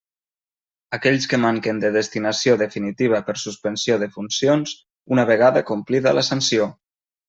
[0.97, 4.77] Aquells que manquen de destinació definitiva per suspensió de funcions,
[5.17, 6.73] una vegada complida la sanció.